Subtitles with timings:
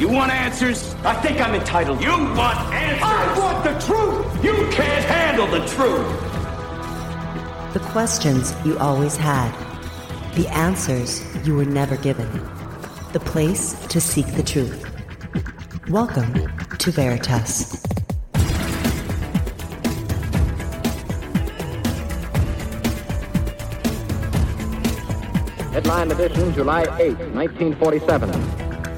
[0.00, 0.94] You want answers?
[1.04, 2.00] I think I'm entitled.
[2.00, 3.02] You want answers?
[3.02, 4.42] I want the truth!
[4.42, 6.08] You can't handle the truth!
[7.74, 9.52] The questions you always had.
[10.36, 12.30] The answers you were never given.
[13.12, 14.82] The place to seek the truth.
[15.90, 16.32] Welcome
[16.78, 17.84] to Veritas.
[25.74, 28.59] Headline edition, July 8, 1947.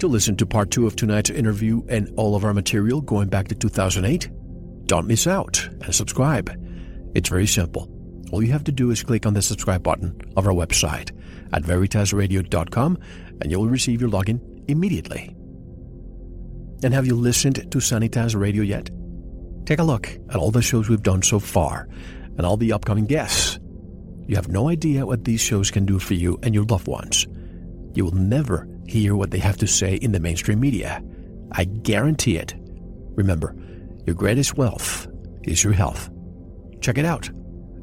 [0.00, 3.48] To listen to part two of tonight's interview and all of our material going back
[3.48, 4.28] to 2008,
[4.84, 6.50] don't miss out and subscribe.
[7.14, 7.90] It's very simple.
[8.30, 11.16] All you have to do is click on the subscribe button of our website
[11.54, 12.98] at veritasradio.com
[13.40, 15.34] and you'll receive your login immediately.
[16.82, 18.90] And have you listened to Sanitas Radio yet?
[19.64, 21.88] Take a look at all the shows we've done so far
[22.36, 23.58] and all the upcoming guests.
[24.26, 27.26] You have no idea what these shows can do for you and your loved ones.
[27.94, 31.02] You will never hear what they have to say in the mainstream media.
[31.52, 32.54] I guarantee it.
[33.14, 33.56] Remember,
[34.04, 35.08] your greatest wealth
[35.44, 36.10] is your health.
[36.80, 37.28] Check it out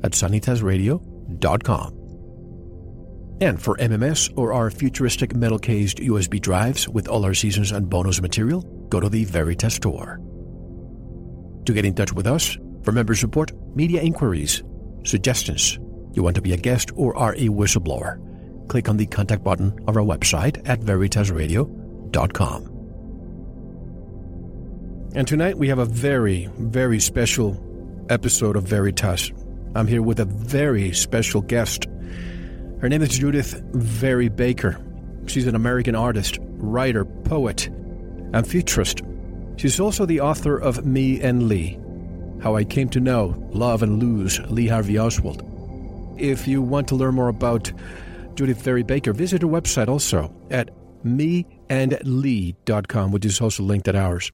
[0.03, 1.99] at sanitasradio.com.
[3.41, 7.89] And for MMS or our futuristic metal cased USB drives with all our seasons and
[7.89, 10.19] bonus material, go to the Veritas store.
[11.65, 14.63] To get in touch with us, for member support, media inquiries,
[15.03, 15.79] suggestions,
[16.13, 18.17] you want to be a guest or are a whistleblower,
[18.67, 22.69] click on the contact button of our website at veritasradio.com.
[25.15, 27.55] And tonight we have a very, very special
[28.09, 29.31] episode of Veritas.
[29.75, 31.87] I'm here with a very special guest.
[32.81, 34.79] Her name is Judyth Vary Baker.
[35.27, 37.67] She's an American artist, writer, poet,
[38.33, 39.01] and futurist.
[39.55, 41.79] She's also the author of Me and Lee
[42.41, 45.43] How I Came to Know, Love, and Lose Lee Harvey Oswald.
[46.17, 47.71] If you want to learn more about
[48.35, 50.69] Judyth Vary Baker, visit her website also at
[51.05, 54.31] meandlee.com, which is also linked at ours.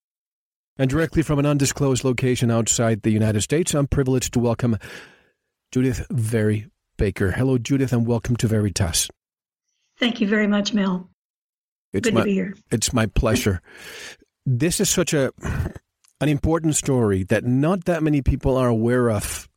[0.77, 4.77] And directly from an undisclosed location outside the United States, I'm privileged to welcome
[5.73, 6.67] Judyth Vary
[6.97, 7.31] Baker.
[7.31, 9.09] Hello, Judyth, and welcome to Veritas.
[9.97, 11.09] Thank you very much, Mel.
[11.91, 12.55] It's Good my, to be here.
[12.71, 13.61] It's my pleasure.
[14.45, 15.31] this is such a
[16.21, 19.47] an important story that not that many people are aware of,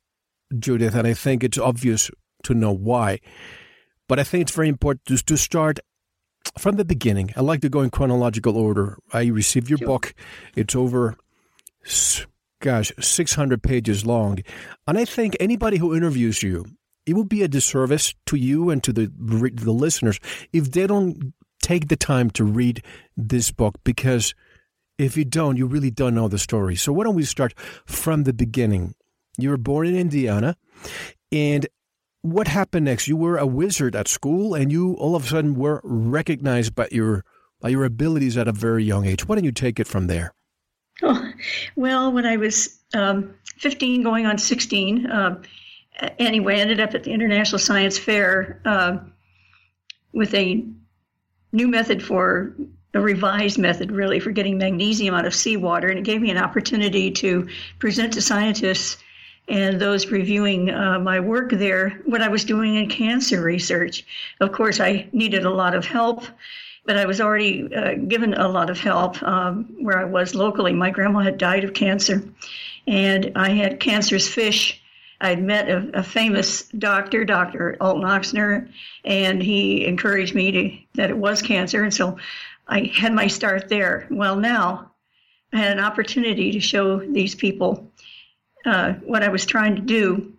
[0.53, 2.09] Judyth, and I think it's obvious
[2.43, 3.19] to know why.
[4.13, 5.79] But I think it's very important to, to start
[6.59, 7.33] from the beginning.
[7.35, 8.99] I like to go in chronological order.
[9.11, 9.87] I received your Sure.
[9.87, 10.13] book.
[10.55, 11.17] It's over,
[12.61, 14.37] gosh, 600 pages long.
[14.85, 16.63] And I think anybody who interviews you,
[17.07, 20.19] it will be a disservice to you and to the, the listeners
[20.51, 21.33] if they don't
[21.63, 22.83] take the time to read
[23.17, 24.35] this book because
[24.99, 26.75] if you don't, you really don't know the story.
[26.75, 27.55] So why don't we start
[27.87, 28.93] from the beginning?
[29.39, 30.55] You were born in Indiana,
[31.31, 31.65] and
[32.23, 33.07] what happened next?
[33.07, 36.87] You were a wizard at school, and you all of a sudden were recognized by
[36.91, 37.23] your
[37.61, 39.27] by your abilities at a very young age.
[39.27, 40.33] Why don't you take it from there?
[41.01, 41.31] Oh,
[41.75, 45.05] well, when I was um, 15 going on 16.
[45.05, 45.41] Uh,
[46.19, 48.97] anyway, I ended up at the International Science Fair uh,
[50.13, 50.65] with a
[51.51, 52.55] new method for
[52.93, 55.87] a revised method, really, for getting magnesium out of seawater.
[55.87, 57.47] And it gave me an opportunity to
[57.79, 58.97] present to scientists
[59.47, 64.05] and those reviewing uh, my work there what I was doing in cancer research.
[64.39, 66.25] Of course, I needed a lot of help,
[66.85, 70.73] but I was already uh, given a lot of help um, where I was locally.
[70.73, 72.23] My grandma had died of cancer,
[72.87, 74.81] and I had cancerous fish.
[75.21, 77.77] I'd met a, a famous doctor, Dr.
[77.79, 78.69] Alton Ochsner,
[79.05, 82.17] and he encouraged me to that it was cancer, and so
[82.67, 84.07] I had my start there.
[84.09, 84.91] Well, now
[85.51, 87.91] I had an opportunity to show these people
[88.65, 90.33] uh, what I was trying to do.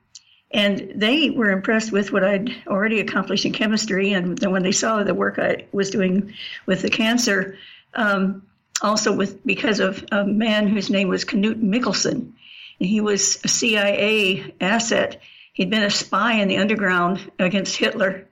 [0.50, 4.12] And they were impressed with what I'd already accomplished in chemistry.
[4.12, 6.32] And then when they saw the work I was doing
[6.66, 7.58] with the cancer,
[7.94, 8.42] um,
[8.82, 12.32] also with because of a man whose name was Knut Mickelson.
[12.80, 15.20] And he was a CIA asset.
[15.54, 18.28] He'd been a spy in the underground against Hitler.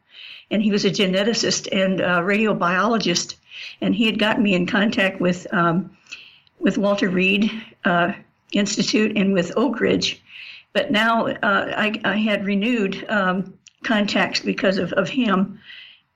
[0.51, 3.35] And he was a geneticist and a radiobiologist.
[3.81, 5.97] And he had gotten me in contact with um,
[6.63, 7.51] with Walter Reed,
[7.85, 8.13] uh,
[8.53, 10.23] Institute and with Oak Ridge.
[10.73, 15.61] But now uh, I, I, had renewed um, contacts because of, of him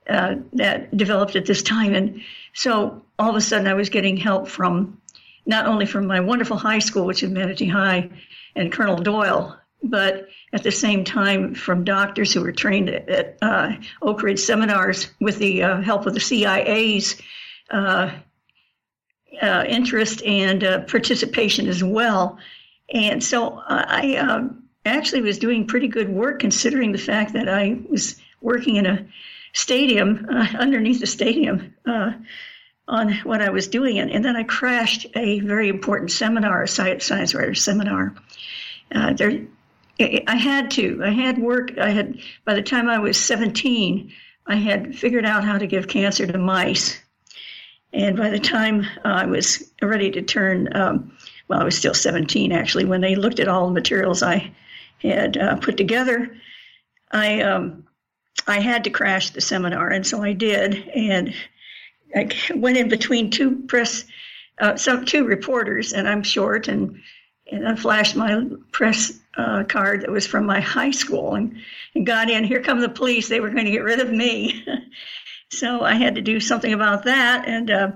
[0.09, 1.95] uh, that developed at this time.
[1.95, 2.23] And
[2.55, 4.99] so all of a sudden I was getting help from
[5.45, 8.11] not only from my wonderful high school, which is Manatee High,
[8.55, 13.39] and Colonel Doyle, but at the same time from doctors who were trained at, at
[13.43, 13.73] uh,
[14.03, 17.21] Oak Ridge seminars with the uh, help of the CIA's
[19.43, 22.39] uh, uh, interest and uh, participation as well.
[22.93, 24.49] And so I uh,
[24.85, 29.07] actually was doing pretty good work considering the fact that I was working in a
[29.53, 32.13] stadium, uh, underneath the stadium, uh,
[32.89, 33.99] on what I was doing.
[33.99, 38.15] And, and, then I crashed a very important seminar, a science writer seminar.
[38.95, 39.41] Uh, there,
[39.99, 41.03] I had to.
[41.05, 41.77] I had work.
[41.79, 44.13] I had, by the time I was 17,
[44.47, 47.01] I had figured out how to give cancer to mice
[47.97, 51.17] and by the time I was ready to turn, um,
[51.49, 54.53] well, I was still 17 actually, when they looked at all the materials I
[55.03, 56.37] had uh, put together,
[57.11, 57.87] I um,
[58.47, 60.89] I had to crash the seminar, and so I did.
[60.95, 61.35] And
[62.15, 64.05] I went in between two press,
[64.61, 67.01] uh, some two reporters, and I'm short, and
[67.51, 71.57] and I flashed my press uh, card that was from my high school, and,
[71.95, 72.45] and got in.
[72.45, 73.29] Here come the police!
[73.29, 74.67] They were going to get rid of me.
[75.51, 77.47] So I had to do something about that.
[77.47, 77.91] And uh,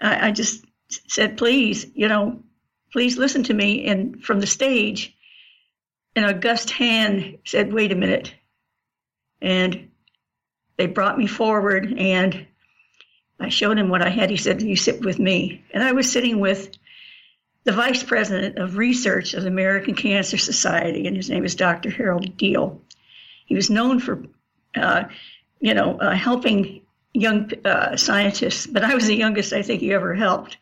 [0.00, 0.64] I, I, just
[1.08, 2.42] said, please, you know,
[2.92, 3.86] please listen to me.
[3.86, 5.16] And from the stage,
[6.16, 8.34] an august hand said, wait a minute.
[9.40, 9.90] And
[10.76, 12.46] they brought me forward and
[13.38, 14.30] I showed him what I had.
[14.30, 15.64] He said, You sit with me.
[15.72, 16.70] And I was sitting with
[17.64, 21.90] the vice president of research of the American Cancer Society, and his name is Dr.
[21.90, 22.80] Harold Diehl.
[23.46, 24.22] He was known for
[24.74, 25.04] uh,
[25.60, 29.92] you know, uh, helping young uh, scientists, but I was the youngest I think he
[29.92, 30.56] ever helped.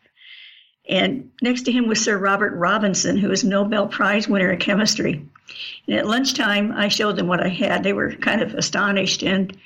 [0.87, 5.25] And next to him was Sir Robert Robinson, who was Nobel Prize winner in chemistry.
[5.87, 7.83] And at lunchtime, I showed them what I had.
[7.83, 9.23] They were kind of astonished.
[9.23, 9.57] And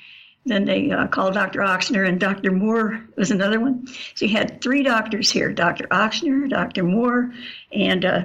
[0.46, 1.60] then they uh, called Dr.
[1.60, 2.52] Ochsner, and Dr.
[2.52, 3.86] Moore was another one.
[4.14, 5.86] So you had three doctors here Dr.
[5.88, 6.84] Ochsner, Dr.
[6.84, 7.32] Moore,
[7.72, 8.24] and uh,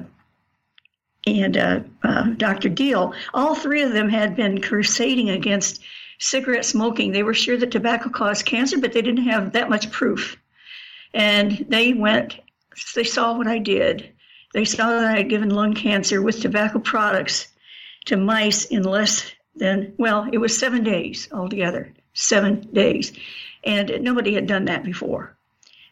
[1.26, 2.70] and uh, uh Dr.
[2.70, 3.14] Diehl.
[3.34, 5.82] All three of them had been crusading against
[6.24, 7.12] cigarette smoking.
[7.12, 10.38] They were sure that tobacco caused cancer, but they didn't have that much proof.
[11.13, 12.39] And they went,
[12.96, 14.10] they saw what I did.
[14.53, 17.50] They saw that I had given lung cancer with tobacco products
[18.06, 23.12] to mice in less than, well, it was seven days altogether, seven days.
[23.63, 25.36] And nobody had done that before.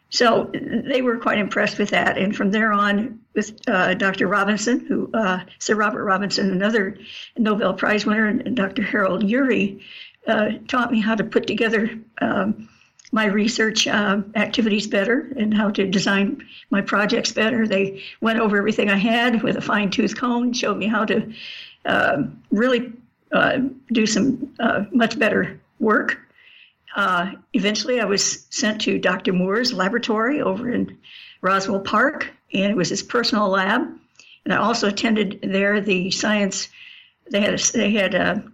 [0.08, 2.18] So they were quite impressed with that.
[2.18, 4.28] And from there on, with uh, Dr.
[4.28, 6.98] Robinson, who uh, Sir Robert Robinson, another
[7.38, 8.82] Nobel Prize winner, and Dr.
[8.82, 9.80] Harold Urey,
[10.26, 12.68] uh, taught me how to put together um,
[13.12, 17.68] my research uh, activities better and how to design my projects better.
[17.68, 21.32] They went over everything I had with a fine tooth comb, showed me how to
[21.84, 22.92] uh, really
[23.32, 23.58] uh,
[23.92, 26.18] do some uh, much better work.
[26.96, 29.32] Uh, eventually, I was sent to Dr.
[29.32, 30.98] Moore's laboratory over in
[31.40, 33.82] Roswell Park, and it was his personal lab.
[34.44, 36.68] And I also attended there the science.
[37.30, 38.44] They had a, they had a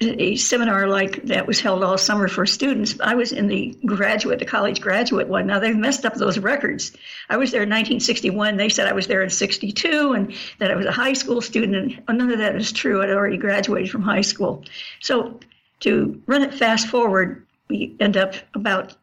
[0.00, 2.98] a seminar like that was held all summer for students.
[3.00, 5.46] I was in the graduate, the college graduate one.
[5.46, 6.92] Now they've messed up those records.
[7.30, 8.56] I was there in 1961.
[8.56, 12.02] They said I was there in 62 and that I was a high school student.
[12.08, 13.02] And none of that is true.
[13.02, 14.64] I'd already graduated from high school.
[15.00, 15.38] So
[15.80, 18.96] to run it fast forward, we end up about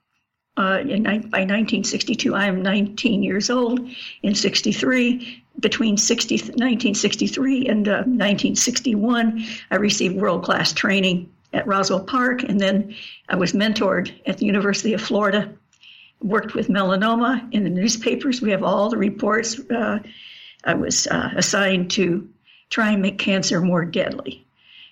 [0.58, 3.80] uh, in, by 1962, I am 19 years old.
[4.22, 12.04] In 63, between 60, 1963 and uh, 1961, I received world class training at Roswell
[12.04, 12.96] Park, and then
[13.30, 15.54] I was mentored at the University of Florida.
[16.22, 18.42] Worked with melanoma in the newspapers.
[18.42, 19.60] We have all the reports.
[19.60, 20.00] Uh,
[20.64, 22.30] I was uh, assigned to
[22.70, 24.46] try and make cancer more deadly.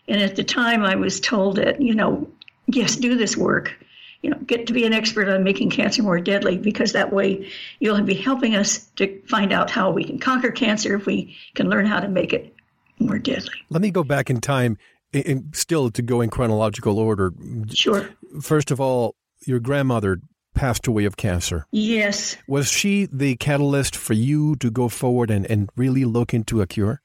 [0.08, 2.28] And at the time, I was told that, you know,
[2.68, 3.78] yes, do this work.
[4.22, 7.50] You know, get to be an expert on making cancer more deadly because that way
[7.80, 11.70] you'll be helping us to find out how we can conquer cancer if we can
[11.70, 12.54] learn how to make it
[13.00, 13.54] more deadly.
[13.70, 14.78] Let me go back in time,
[15.14, 17.34] and still to go in chronological order.
[17.74, 18.10] Sure.
[18.42, 20.20] First of all, your grandmother
[20.54, 21.66] passed away of cancer.
[21.72, 22.36] Yes.
[22.48, 26.68] Was she the catalyst for you to go forward and, and really look into a
[26.68, 27.02] cure?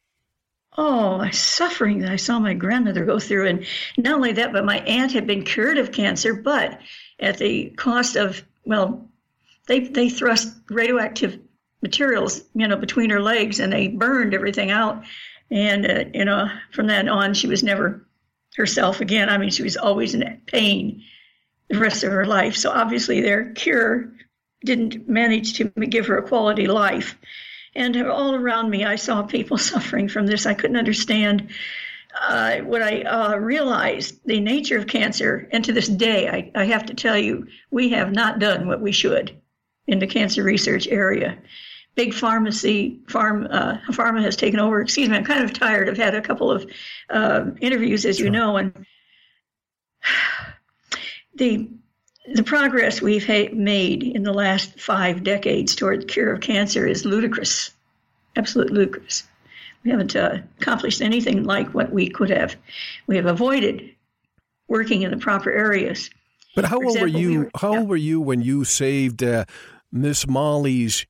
[0.76, 3.46] Oh, my suffering that I saw my grandmother go through.
[3.46, 3.66] And
[3.96, 6.80] not only that, but my aunt had been cured of cancer, but
[7.20, 9.08] at the cost of, well,
[9.66, 11.38] they, they thrust radioactive
[11.82, 15.04] materials, you know, between her legs and they burned everything out.
[15.50, 18.04] And, uh, you know, from then on, she was never
[18.56, 19.28] herself again.
[19.28, 21.02] I mean, she was always in pain
[21.68, 22.56] the rest of her life.
[22.56, 24.12] So obviously, their cure
[24.64, 27.18] didn't manage to give her a quality life.
[27.74, 30.46] And all around me, I saw people suffering from this.
[30.46, 31.50] I couldn't understand
[32.20, 35.48] uh, what I uh, realized the nature of cancer.
[35.50, 38.80] And to this day, I, I, have to tell you, we have not done what
[38.80, 39.36] we should
[39.86, 41.38] in the cancer research area.
[41.94, 44.80] Big pharmacy, farm, uh, pharma has taken over.
[44.80, 45.88] Excuse me, I'm kind of tired.
[45.88, 46.70] I've had a couple of
[47.10, 48.26] uh, interviews, as sure.
[48.26, 48.86] you know, and
[51.34, 51.68] the
[52.32, 56.86] the progress we've ha- made in the last five decades toward the cure of cancer
[56.86, 57.70] is ludicrous,
[58.34, 59.24] absolute ludicrous.
[59.84, 62.56] We haven't uh, accomplished anything like what we could have.
[63.06, 63.90] We have avoided
[64.68, 66.10] working in the proper areas.
[66.54, 67.28] But how For old example, were you?
[67.28, 67.78] We were, how yeah.
[67.80, 69.44] old were you when you saved uh,
[69.92, 71.06] Miss Molly's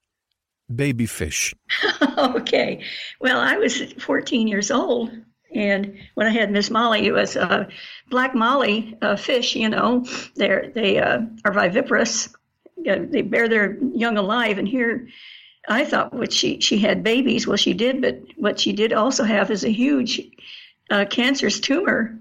[0.75, 1.55] baby fish?
[2.19, 2.83] okay,
[3.21, 5.11] well, I was 14 years old
[5.55, 7.67] and when I had Miss Molly, it was uh,
[8.11, 9.55] black molly uh, fish.
[9.55, 10.05] You know,
[10.35, 12.29] they're they uh, are viviparous.
[12.77, 14.59] they bear their young alive.
[14.59, 15.09] And here,
[15.69, 17.47] I thought what she she had babies.
[17.47, 20.21] Well, she did, but what she did also have is a huge
[20.91, 22.19] uh, cancerous tumor.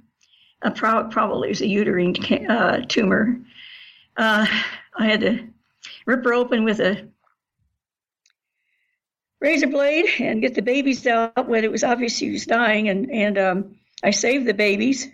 [0.62, 3.39] Uh, pro- probably was a uterine ca- uh, tumor.
[4.15, 4.45] Uh,
[4.97, 5.47] I had to
[6.05, 7.07] rip her open with a
[9.41, 12.88] razor blade and get the babies out when it was obvious she was dying.
[12.88, 15.09] And, and um, I saved the babies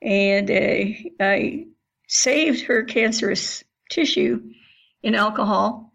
[0.00, 1.66] and uh, I
[2.08, 4.42] saved her cancerous tissue
[5.02, 5.85] in alcohol.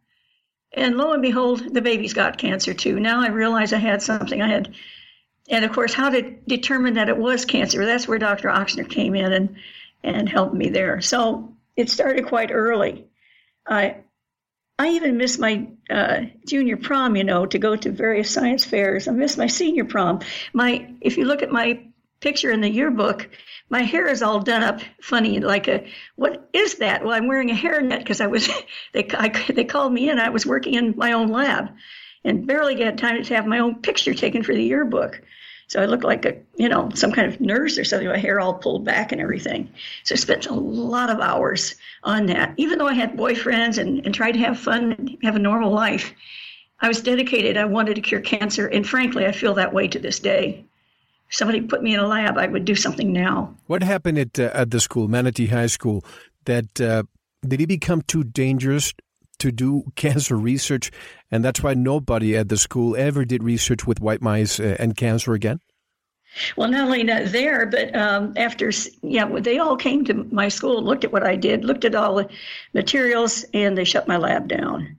[0.73, 2.99] And lo and behold, the babies got cancer too.
[2.99, 4.41] Now I realize I had something.
[4.41, 4.73] I had,
[5.49, 7.85] and of course, how to determine that it was cancer.
[7.85, 8.49] That's where Dr.
[8.49, 9.55] Ochsner came in and,
[10.03, 11.01] and helped me there.
[11.01, 13.07] So it started quite early.
[13.67, 13.97] I,
[14.79, 19.07] I even missed my uh, junior prom, you know, to go to various science fairs.
[19.07, 20.21] I missed my senior prom.
[20.53, 21.85] My, if you look at my
[22.21, 23.29] picture in the yearbook,
[23.69, 25.85] my hair is all done up funny, like a,
[26.15, 27.03] what is that?
[27.03, 28.47] Well, I'm wearing a hairnet because I was,
[28.93, 30.19] they, I, they called me in.
[30.19, 31.69] I was working in my own lab
[32.23, 35.21] and barely had time to have my own picture taken for the yearbook.
[35.67, 38.41] So I looked like a, you know, some kind of nurse or something, my hair
[38.41, 39.71] all pulled back and everything.
[40.03, 42.53] So I spent a lot of hours on that.
[42.57, 45.71] Even though I had boyfriends and, and tried to have fun and have a normal
[45.71, 46.13] life,
[46.81, 47.55] I was dedicated.
[47.55, 48.67] I wanted to cure cancer.
[48.67, 50.65] And frankly, I feel that way to this day.
[51.31, 53.55] Somebody put me in a lab, I would do something now.
[53.67, 56.03] What happened at, uh, at the school, Manatee High School,
[56.45, 57.03] that uh,
[57.47, 58.93] did it become too dangerous
[59.39, 60.91] to do cancer research,
[61.31, 64.97] and that's why nobody at the school ever did research with white mice uh, and
[64.97, 65.59] cancer again?
[66.55, 68.71] Well, not only not there, but um, after,
[69.01, 72.15] yeah, they all came to my school, looked at what I did, looked at all
[72.15, 72.29] the
[72.73, 74.97] materials, and they shut my lab down.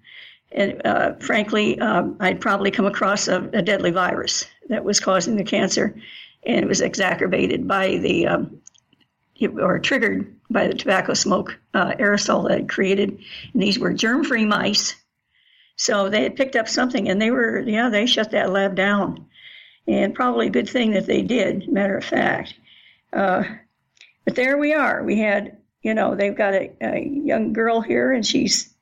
[0.54, 5.36] And uh, frankly, um, I'd probably come across a, a, deadly virus that was causing
[5.36, 5.94] the cancer,
[6.44, 8.62] and it was exacerbated by the um,
[9.60, 13.18] or triggered by the tobacco smoke uh, aerosol that I created.
[13.52, 14.94] And these were germ free mice.
[15.76, 19.26] So they had picked up something and they were, yeah, they shut that lab down.
[19.86, 22.54] And probably a good thing that they did, matter of fact.
[23.12, 23.42] Uh,
[24.24, 25.02] but there we are.
[25.02, 28.72] We had, you know, they've got a, a young girl here and she's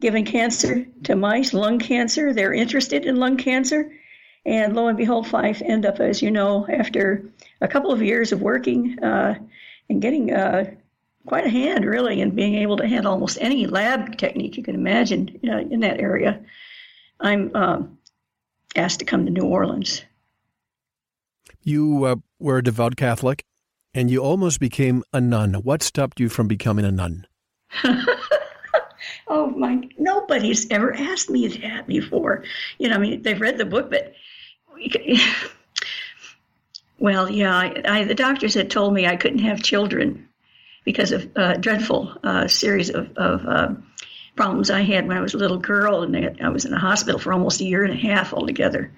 [0.00, 2.32] giving cancer to mice, lung cancer.
[2.32, 3.92] They're interested in lung cancer.
[4.44, 7.24] And lo and behold, Fife end up, as you know, after
[7.60, 9.36] a couple of years of working uh,
[9.88, 10.70] and getting uh,
[11.26, 14.74] quite a hand, really, and being able to handle almost any lab technique you can
[14.74, 16.40] imagine uh, in that area.
[17.20, 17.98] I'm um,
[18.74, 20.02] asked to come to New Orleans.
[21.62, 23.44] You uh, were a devout Catholic,
[23.94, 25.54] and you almost became a nun.
[25.54, 27.26] What stopped you from becoming a nun?
[29.28, 32.44] oh my, nobody's ever asked me that before.
[32.78, 34.14] You know, I mean, they've read the book, but
[36.98, 40.28] well, yeah, I, I, the doctors had told me I couldn't have children
[40.84, 43.74] because of a dreadful uh, series of, of uh,
[44.36, 47.20] problems I had when I was a little girl, and I was in a hospital
[47.20, 48.90] for almost a year and a half altogether,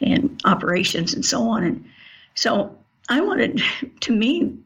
[0.00, 1.64] and operations and so on.
[1.64, 1.84] And
[2.34, 2.76] so
[3.08, 3.62] I wanted,
[4.00, 4.56] to me,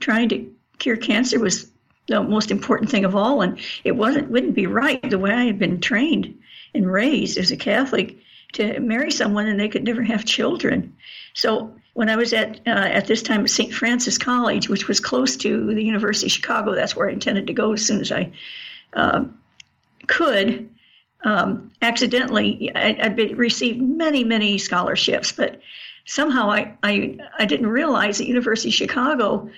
[0.00, 1.71] trying to cure cancer was
[2.08, 5.44] the most important thing of all, and it wasn't wouldn't be right the way I
[5.44, 6.38] had been trained
[6.74, 8.16] and raised as a Catholic
[8.52, 10.94] to marry someone and they could never have children.
[11.34, 13.72] So when I was at uh, at this time at St.
[13.72, 17.52] Francis College, which was close to the University of Chicago, that's where I intended to
[17.52, 18.32] go as soon as I
[18.94, 19.24] uh,
[20.06, 20.68] could.
[21.24, 25.60] Um, accidentally, I, would received many, many scholarships, but
[26.04, 29.48] somehow I, I, I didn't realize at University of Chicago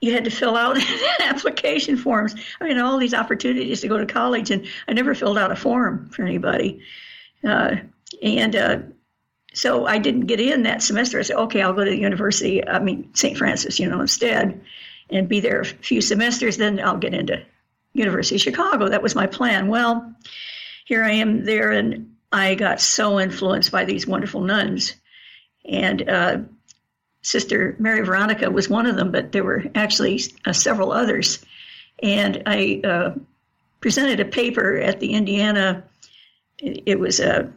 [0.00, 0.78] you had to fill out
[1.20, 2.34] application forms.
[2.60, 5.56] I mean, all these opportunities to go to college, and I never filled out a
[5.56, 6.80] form for anybody.
[7.42, 7.76] Uh,
[8.22, 8.78] and uh,
[9.54, 11.18] so I didn't get in that semester.
[11.18, 13.38] I said, okay, I'll go to the university, I mean, St.
[13.38, 14.60] Francis, you know, instead,
[15.10, 16.56] and be there a few semesters.
[16.56, 17.42] Then I'll get into
[17.92, 18.88] University of Chicago.
[18.88, 19.68] That was my plan.
[19.68, 20.12] Well,
[20.84, 24.94] here I am there, and I got so influenced by these wonderful nuns.
[25.64, 26.38] And uh,
[27.24, 31.44] Sister Mary Veronica was one of them, but there were actually uh, several others.
[32.02, 33.14] And I uh,
[33.80, 35.82] presented a paper at the Indiana.
[36.58, 37.50] It, was a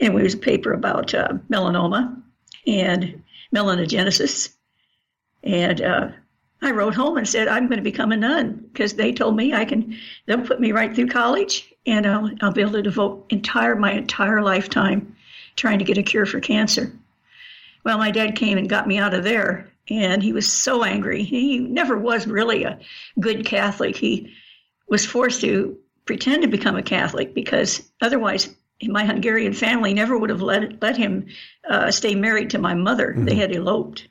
[0.00, 2.20] it was a paper about uh, melanoma
[2.66, 3.22] and
[3.54, 4.54] melanogenesis,
[5.44, 6.08] and uh,
[6.62, 9.52] I wrote home and said I'm going to become a nun because they told me
[9.52, 9.98] I can.
[10.24, 13.92] They'll put me right through college, and I'll I'll be able to devote entire my
[13.92, 15.14] entire lifetime
[15.56, 16.90] trying to get a cure for cancer.
[17.84, 21.22] Well, my dad came and got me out of there, and he was so angry.
[21.22, 22.78] He never was really a
[23.18, 23.96] good Catholic.
[23.96, 24.32] He
[24.88, 30.30] was forced to pretend to become a Catholic because otherwise my Hungarian family never would
[30.30, 31.26] have let let him
[31.68, 33.12] uh, stay married to my mother.
[33.12, 33.24] Mm-hmm.
[33.24, 34.08] They had eloped.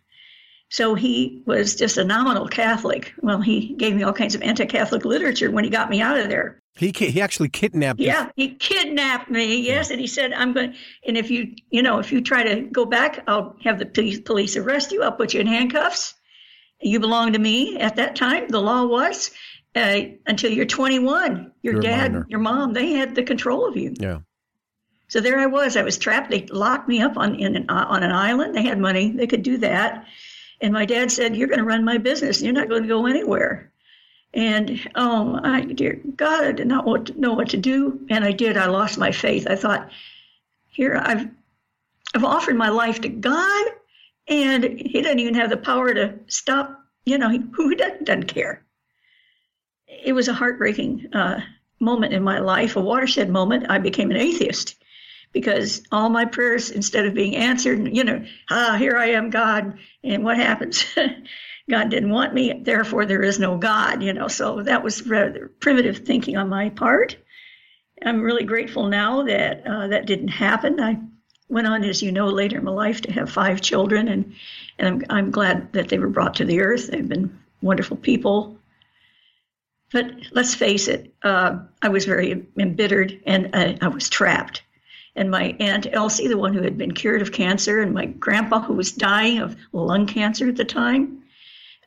[0.71, 3.13] So he was just a nominal Catholic.
[3.21, 6.29] Well, he gave me all kinds of anti-Catholic literature when he got me out of
[6.29, 6.61] there.
[6.79, 7.99] He he actually kidnapped.
[7.99, 8.47] Yeah, you.
[8.47, 9.57] he kidnapped me.
[9.57, 9.93] Yes, yeah.
[9.93, 10.73] and he said, "I'm going.
[11.05, 14.21] And if you you know if you try to go back, I'll have the police,
[14.21, 15.03] police arrest you.
[15.03, 16.13] I'll put you in handcuffs.
[16.81, 17.77] You belong to me.
[17.77, 19.31] At that time, the law was
[19.75, 21.51] uh, until you're 21.
[21.61, 23.93] Your you're dad, your mom, they had the control of you.
[23.99, 24.19] Yeah.
[25.09, 25.75] So there I was.
[25.75, 26.31] I was trapped.
[26.31, 28.55] They locked me up on in an, uh, on an island.
[28.55, 29.11] They had money.
[29.11, 30.05] They could do that.
[30.61, 32.41] And my dad said, "You're going to run my business.
[32.41, 33.73] You're not going to go anywhere."
[34.33, 38.23] And oh my dear God, I did not want to know what to do, and
[38.23, 38.57] I did.
[38.57, 39.47] I lost my faith.
[39.49, 39.89] I thought,
[40.67, 41.27] here I've
[42.13, 43.67] I've offered my life to God,
[44.27, 46.79] and He doesn't even have the power to stop.
[47.05, 48.63] You know, who doesn't, doesn't care?
[49.87, 51.41] It was a heartbreaking uh,
[51.79, 53.65] moment in my life, a watershed moment.
[53.69, 54.75] I became an atheist
[55.31, 59.79] because all my prayers, instead of being answered, you know, ah, here I am, God,
[60.03, 60.85] and what happens?
[61.69, 64.27] God didn't want me, therefore there is no God, you know.
[64.27, 67.17] So that was rather primitive thinking on my part.
[68.03, 70.79] I'm really grateful now that uh, that didn't happen.
[70.79, 70.99] I
[71.47, 74.33] went on, as you know, later in my life to have five children, and
[74.77, 76.87] and I'm I'm glad that they were brought to the earth.
[76.87, 78.57] They've been wonderful people.
[79.91, 84.61] But let's face it, uh, I was very embittered and I, I was trapped
[85.15, 88.61] and my aunt Elsie, the one who had been cured of cancer, and my grandpa,
[88.61, 91.18] who was dying of lung cancer at the time,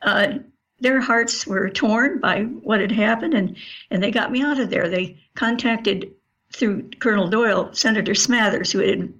[0.03, 0.33] uh,
[0.79, 3.57] their hearts were torn by what had happened, and,
[3.89, 4.89] and they got me out of there.
[4.89, 6.13] They contacted
[6.51, 9.13] through Colonel Doyle, Senator Smathers, who had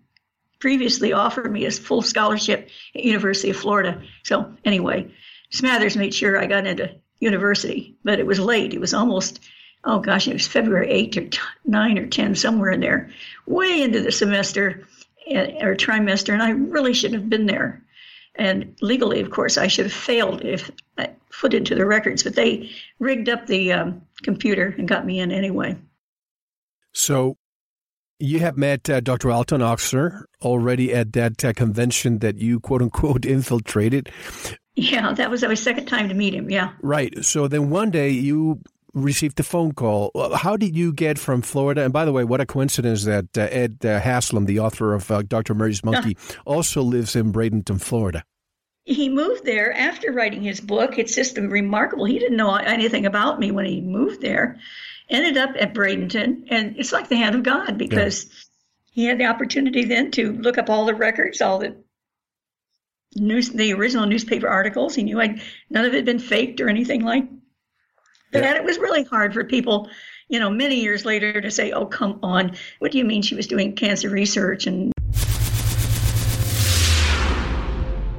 [0.60, 4.02] previously offered me a full scholarship at University of Florida.
[4.24, 5.12] So anyway,
[5.52, 8.74] Smathers made sure I got into university, but it was late.
[8.74, 9.40] It was almost
[9.84, 11.30] oh gosh, it was February 8 or
[11.66, 13.10] 9 or 10, somewhere in there,
[13.46, 14.88] way into the semester
[15.28, 17.83] eh, or trimester, and I really should have been there.
[18.36, 22.36] And legally, of course, I should have failed if I put into the records, but
[22.36, 25.78] they rigged up the um, computer and got me in anyway.
[26.94, 27.38] So
[28.20, 29.32] you have met uh, Dr.
[29.32, 34.10] Alton Ochsner already at that uh, convention that you quote unquote infiltrated.
[34.76, 36.50] Yeah, that was our second time to meet him.
[36.50, 36.74] Yeah.
[36.82, 37.24] Right.
[37.24, 38.62] So then one day you
[38.94, 40.12] received the phone call.
[40.36, 41.84] How did you get from Florida?
[41.84, 45.10] And by the way, what a coincidence that uh, Ed uh, Haslam, the author of
[45.10, 45.54] uh, Dr.
[45.54, 48.24] Mary's Monkey, also lives in Bradenton, Florida.
[48.86, 50.98] He moved there after writing his book.
[50.98, 52.06] It's just remarkable.
[52.06, 54.60] He didn't know anything about me when he moved there.
[55.10, 58.32] Ended up at Bradenton, and it's like the hand of God because yeah.
[58.92, 61.76] he had the opportunity then to look up all the records, all the
[63.16, 64.96] news, the original newspaper articles.
[64.96, 67.26] He knew I'd, none of it had been faked or anything like
[68.34, 68.42] Yeah.
[68.42, 69.90] And it was really hard for people,
[70.28, 73.36] you know, many years later to say, "Oh, come on, what do you mean she
[73.36, 74.92] was doing cancer research?" And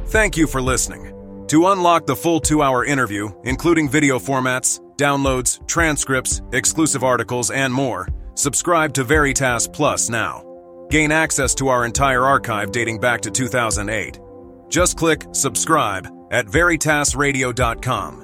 [0.07, 1.11] Thank you for listening.
[1.49, 8.09] To unlock the full two-hour interview, including video formats, downloads, transcripts, exclusive articles, and more,
[8.35, 10.43] subscribe to Veritas Plus now.
[10.91, 14.21] Gain access to our entire archive dating back to 2008.
[14.69, 18.24] Just click subscribe at veritasradio.com.